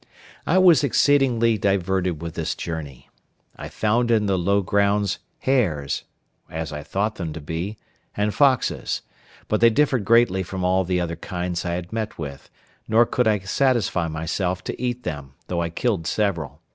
I 0.47 0.57
was 0.57 0.83
exceedingly 0.83 1.59
diverted 1.59 2.23
with 2.23 2.33
this 2.33 2.55
journey. 2.55 3.11
I 3.55 3.69
found 3.69 4.09
in 4.09 4.25
the 4.25 4.35
low 4.35 4.63
grounds 4.63 5.19
hares 5.41 6.05
(as 6.49 6.73
I 6.73 6.81
thought 6.81 7.17
them 7.17 7.33
to 7.33 7.39
be) 7.39 7.77
and 8.17 8.33
foxes; 8.33 9.03
but 9.47 9.61
they 9.61 9.69
differed 9.69 10.03
greatly 10.03 10.41
from 10.41 10.63
all 10.63 10.83
the 10.85 10.99
other 10.99 11.17
kinds 11.17 11.65
I 11.65 11.75
had 11.75 11.93
met 11.93 12.17
with, 12.17 12.49
nor 12.87 13.05
could 13.05 13.27
I 13.27 13.37
satisfy 13.41 14.07
myself 14.07 14.63
to 14.63 14.81
eat 14.81 15.03
them, 15.03 15.33
though 15.45 15.61
I 15.61 15.69
killed 15.69 16.07
several. 16.07 16.61